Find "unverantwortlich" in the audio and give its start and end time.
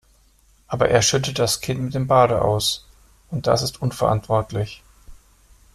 3.83-4.81